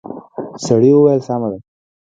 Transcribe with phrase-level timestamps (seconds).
[0.65, 1.59] سړي وويل سمه ده.